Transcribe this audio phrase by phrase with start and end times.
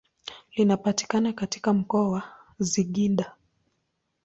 [0.55, 2.23] Linapatikana katika mkoa wa
[2.61, 3.35] Singida.